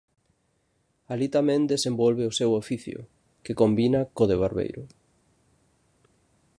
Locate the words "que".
3.43-3.57